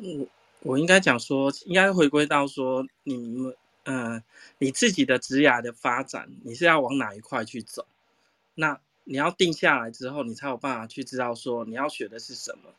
[0.01, 0.25] 嗯，
[0.61, 4.23] 我应该讲说，应该回归到说，你们呃，
[4.57, 7.85] 你自己的职涯的发展，你是要往哪一块去走？
[8.59, 12.71] 那你要定下来之后，你才有办法去知道说你要学的是什么，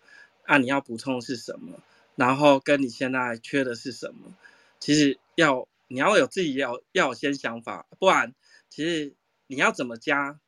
[0.43, 1.81] 啊，你要补充的是什么，
[2.16, 4.35] 然后跟你现在缺的是什么。
[4.81, 8.35] 其实要你要有自己要要有先想法，不然
[8.68, 9.14] 其实
[9.47, 10.41] 你要怎么加，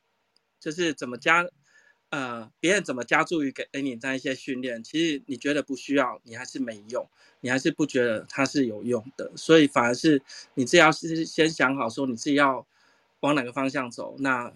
[0.59, 1.47] 就是怎么加，
[2.09, 7.09] 呃，别人怎么加注于给给你这样一些训练，其实你觉得不需要，你还是没用，
[7.41, 9.31] 你还是不觉得它是有用的。
[9.37, 10.21] 所以反而是
[10.55, 12.67] 你自己要是先想好说你自己要。
[13.23, 14.51] 往哪个方向走，那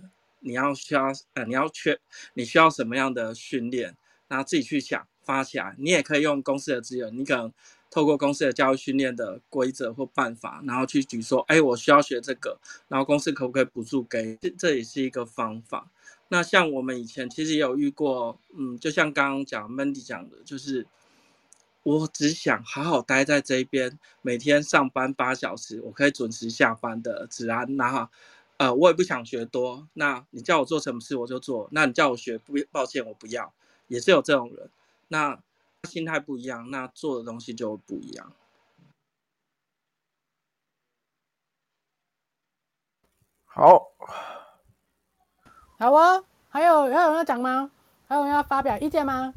[0.45, 1.99] 你要需要呃，你要缺
[2.34, 3.97] 你需要什么样的训练，
[4.28, 5.74] 然后自己去想发起来。
[5.78, 7.53] 你也可以用公司的资源，你可能
[7.90, 14.36] 透过公司的教育训练的规则或办法，然后去举说，哎，我需要学这个，然后公司可不可以补助给？
[14.40, 15.90] 这这也是一个方法。
[16.28, 20.86] 那像我们以前其实也有遇过，嗯，就像刚刚讲 Mandy 讲的，就是
[21.84, 28.09] 我只想好好待在这边，每天上班八小时，我可以准时下班的子安，然后
[28.59, 29.89] 呃，我也不想学多。
[29.95, 33.53] 那你叫我做什么事我就做，那你叫我学不，抱歉我不要，
[33.89, 34.71] 也是有这种人。
[35.09, 35.41] 那
[35.85, 38.33] 心态不一样，那做的东西就不一样。
[43.45, 43.91] 好。
[45.77, 47.71] 好哦，还有还有人要讲吗？
[48.07, 49.35] 还有人要发表意见吗？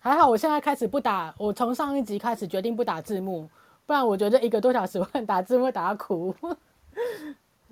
[0.00, 3.50] 还好，我现在开始不打，我从上一集开始决定不打字幕，
[3.84, 6.34] 不然我觉得一个多小时我 打字幕打到哭。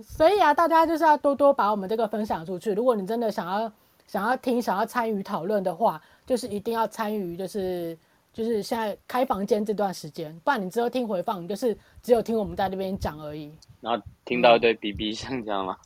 [0.03, 2.73] 所以啊，大家就是要多多把我们这个分享出去。
[2.73, 3.73] 如果你真的想要
[4.07, 7.97] 想要听、想要参与讨论的话，就是一定要参与，就是。
[8.35, 13.49] 就是现在开房间这段时间，不然你之后听回放，你就是只有听我们在那边讲而已。
[13.81, 15.77] 然后听到一堆哔哔声，这样吗？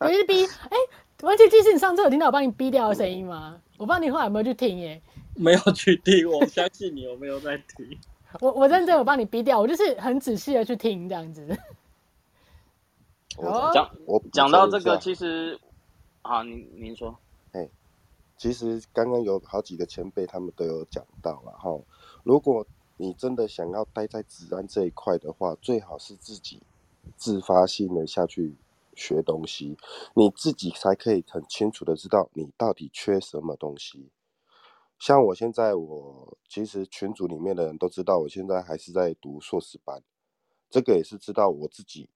[0.00, 0.76] 有一哔，哎，
[1.22, 3.56] 而且其实你上次有听到我帮你哔掉的声音吗？
[3.78, 5.00] 我不知道你后来有没有去听耶？
[5.36, 7.96] 没有去听，我相信你，我没有在听。
[8.40, 11.46] 我我认真有帮你逼掉，我就是很仔细的去听这样子。
[13.72, 15.58] 讲我讲到这个，其实，
[16.22, 17.16] 好，您您说。
[17.52, 17.68] 哎
[18.36, 21.70] 其实刚刚有好几个前辈，他们都有讲到了哈。
[22.22, 22.66] 如果
[22.98, 26.62] 你真的想要待在职安这一块的话，最好是自己
[27.16, 28.54] 自发性的下去
[28.94, 29.78] 学东西，
[30.14, 34.10] 你自己才可以很清楚的知道你到底缺什么东西。
[34.98, 40.02] 像我现在，我其实群组里面的人都知道，我现在还是在读硕士班，
[40.68, 42.08] 这个也是知道我自己。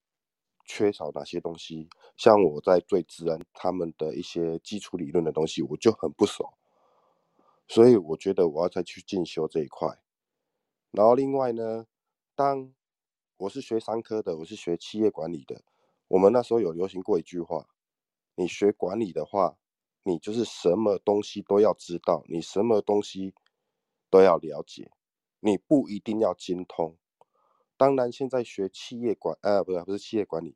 [0.72, 1.88] 缺少哪些东西？
[2.16, 6.54] 像我在对自然他们的一些基础理论的东西，我就很不熟，
[7.66, 9.98] 所以我觉得我要再去进修这一块。
[10.92, 11.88] 然后另外呢，
[12.36, 12.72] 当
[13.38, 15.64] 我是学商科的，我是学企业管理的，
[16.06, 17.66] 我们那时候有流行过一句话：
[18.36, 19.58] 你学管理的话，
[20.04, 23.34] 你就是什么东西都要知道，你什么东西
[24.08, 24.88] 都要了解，
[25.40, 26.96] 你不一定要精通。
[27.80, 30.54] 当然，现在学企业管，呃，不是不是企业管理，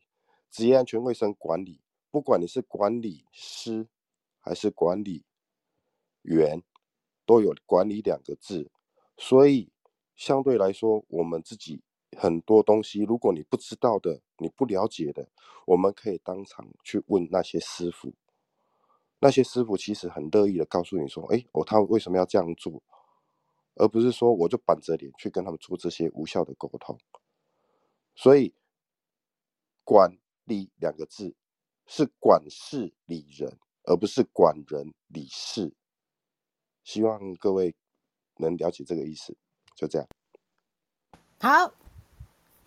[0.51, 3.89] 职业安全卫生管理，不管你是管理师
[4.41, 5.25] 还是管理
[6.21, 6.63] 员，
[7.25, 8.71] 都有管理两个字。
[9.17, 9.73] 所以
[10.15, 11.83] 相对来说，我们自己
[12.15, 15.27] 很多东西，如果你不知道的，你不了解的，
[15.65, 18.13] 我们可以当场去问那些师傅。
[19.21, 22.83] 那些师傅其实很乐意的告诉你说，哎，哦，他为什么要这样做？
[23.77, 26.99] 而不是说我就板着脸去跟他们做这些无效的沟通，
[28.15, 28.55] 所以
[29.83, 31.35] 管理两个字
[31.87, 35.75] 是管事理人，而不是管人理事。
[36.83, 37.75] 希望各位
[38.37, 39.37] 能了解这个意思，
[39.77, 40.09] 就这样。
[41.41, 41.84] 好。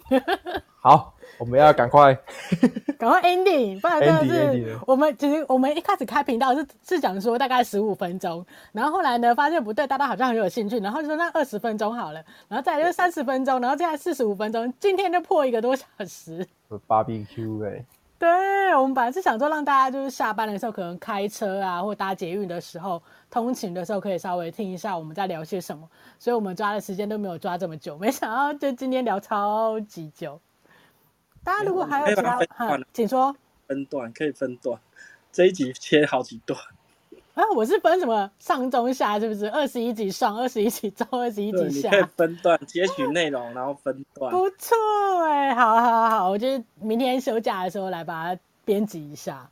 [0.80, 2.18] 好，我们要赶快，
[2.98, 16.48] 赶快 ending，不然真的是我们其实我们一开始开频道是是讲说大概十五分钟，然后后来呢发现不对，大家好像很有兴趣，然后就说那二十分钟好了，然后再来就三十分钟，然后现在四十五分钟，今天就破一个多小时。
[16.88, 17.86] BBQ 哎。
[18.20, 25.88] 对，我们本来是想说让大家就是下班的时候可能开车啊，或搭捷运的时候通勤的时候可以稍微听一下我们在聊些什么，
[26.18, 30.42] 所以我们抓的时间都没有抓这么久，没想到就今天聊超级久。
[31.44, 33.36] 大家如果还有其他，请说。
[33.68, 34.80] 分段可以分段，
[35.32, 36.60] 这一集切好几段。
[37.38, 39.48] 啊，我是分什么上中下，是不是？
[39.52, 41.92] 二十一集上，二十一集中，二十一集下。
[41.92, 44.32] 可以分段截取内容，然后分段。
[44.32, 44.76] 不错
[45.24, 46.48] 哎，好好好，我就
[46.80, 49.48] 明天休假的时候来把它编辑一下。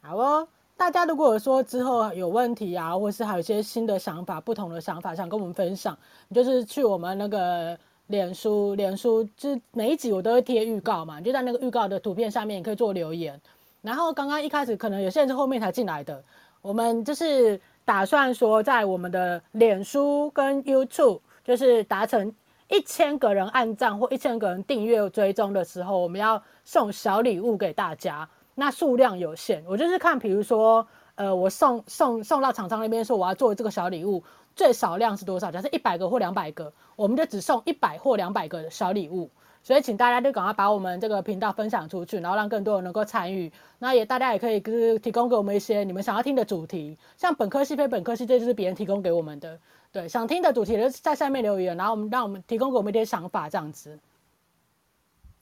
[0.00, 5.94] 好哦，大家如果说之后有问题啊，或是还有一些新的想法、不同的想法想跟我们分享，
[6.28, 13.38] 你就是去我们那个脸书，脸书就是每一集我都会贴预告嘛，你就在那个预告的图片下面，你可以做留言。
[13.82, 16.24] 然后刚刚一开始可能有些人是后面才进来的。
[16.66, 22.34] 我们就是打算说，在我们的脸书跟 YouTube，就是达成
[22.68, 28.28] 一千个人按赞或一千个人订阅追踪的时候，我们要送小礼物给大家。
[28.56, 34.24] 那数量有限，我就是看，比如说，呃，我送送送到厂商那边说我要做这个小礼物，
[34.56, 35.52] 最少量是多少？
[35.52, 39.30] 假设一百个或两百个，我们就只送一百或两百个小礼物。
[39.66, 43.50] 所以，请大家就赶快把我们这个频道分享出去，然后让更多人能够参与。
[43.80, 49.58] 那也大家也可以就是提供给我们一些你们想要听的主题，像本科系、非本科系，这就是别人提供给我们的。
[49.90, 53.98] 对，想听的主题就在下面留言，然后我们让我们提供给我们一些想法，这样子。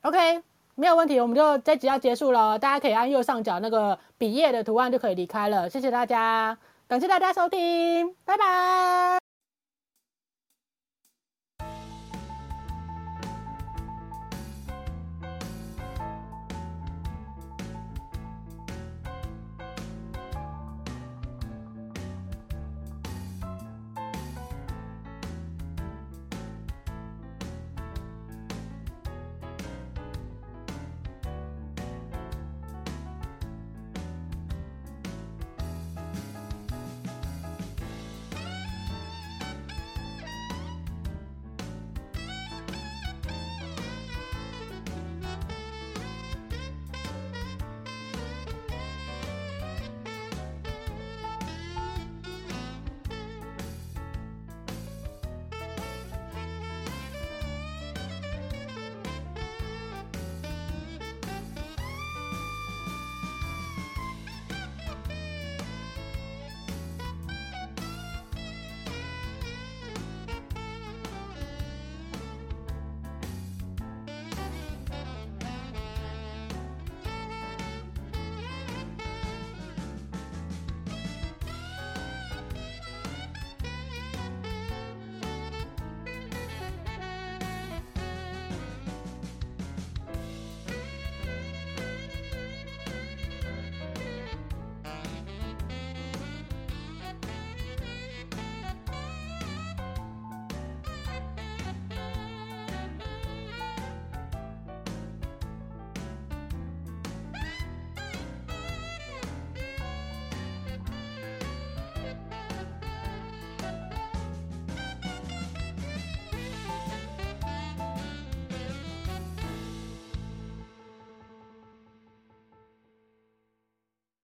[0.01, 0.41] OK，
[0.75, 5.68] 没有问题，我们就这集要结束了，大家可以按右上角那个笔页的图案就可以离开了。
[5.68, 6.57] 谢谢大家，
[6.89, 9.24] 感谢大家收听，拜拜。